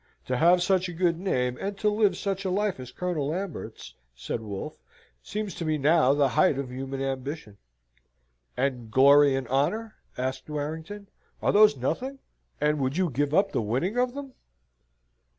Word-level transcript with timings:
"To 0.25 0.35
have 0.37 0.63
such 0.63 0.89
a 0.89 0.93
good 0.93 1.19
name, 1.19 1.59
and 1.61 1.77
to 1.77 1.87
live 1.87 2.17
such 2.17 2.43
a 2.43 2.49
life 2.49 2.79
as 2.79 2.91
Colonel 2.91 3.27
Lambert's," 3.27 3.93
said 4.15 4.41
Wolfe, 4.41 4.81
"seem 5.21 5.45
to 5.49 5.63
me 5.63 5.77
now 5.77 6.15
the 6.15 6.29
height 6.29 6.57
of 6.57 6.71
human 6.71 7.03
ambition." 7.03 7.57
"And 8.57 8.89
glory 8.89 9.35
and 9.35 9.47
honour?" 9.49 9.97
asked 10.17 10.49
Warrington, 10.49 11.07
"are 11.39 11.51
those 11.51 11.77
nothing? 11.77 12.17
and 12.59 12.79
would 12.79 12.97
you 12.97 13.11
give 13.11 13.31
up 13.31 13.51
the 13.51 13.61
winning 13.61 13.95
of 13.99 14.15
them?" 14.15 14.33